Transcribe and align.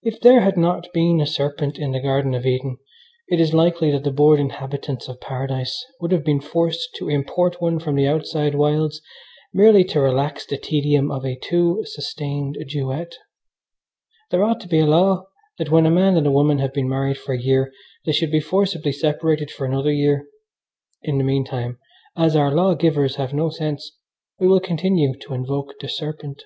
If 0.00 0.20
there 0.20 0.42
had 0.42 0.56
not 0.56 0.92
been 0.94 1.20
a 1.20 1.26
serpent 1.26 1.76
in 1.76 1.90
the 1.90 1.98
Garden 1.98 2.34
of 2.34 2.46
Eden 2.46 2.76
it 3.26 3.40
is 3.40 3.52
likely 3.52 3.90
that 3.90 4.04
the 4.04 4.12
bored 4.12 4.38
inhabitants 4.38 5.08
of 5.08 5.20
Paradise 5.20 5.84
would 5.98 6.12
have 6.12 6.22
been 6.24 6.40
forced 6.40 6.90
to 6.98 7.08
import 7.08 7.60
one 7.60 7.80
from 7.80 7.96
the 7.96 8.06
outside 8.06 8.54
wilds 8.54 9.02
merely 9.52 9.82
to 9.86 9.98
relax 10.00 10.46
the 10.46 10.56
tedium 10.56 11.10
of 11.10 11.26
a 11.26 11.34
too 11.36 11.82
sustained 11.84 12.58
duet. 12.68 13.16
There 14.30 14.44
ought 14.44 14.60
to 14.60 14.68
be 14.68 14.78
a 14.78 14.86
law 14.86 15.26
that 15.58 15.68
when 15.72 15.84
a 15.84 15.90
man 15.90 16.16
and 16.16 16.28
a 16.28 16.30
woman 16.30 16.58
have 16.60 16.72
been 16.72 16.88
married 16.88 17.18
for 17.18 17.32
a 17.32 17.42
year 17.42 17.72
they 18.06 18.12
should 18.12 18.30
be 18.30 18.38
forcibly 18.38 18.92
separated 18.92 19.50
for 19.50 19.66
another 19.66 19.90
year. 19.90 20.28
In 21.02 21.18
the 21.18 21.24
meantime, 21.24 21.80
as 22.16 22.36
our 22.36 22.52
law 22.54 22.74
givers 22.74 23.16
have 23.16 23.34
no 23.34 23.50
sense, 23.50 23.96
we 24.38 24.46
will 24.46 24.60
continue 24.60 25.18
to 25.22 25.34
invoke 25.34 25.76
the 25.80 25.88
serpent. 25.88 26.44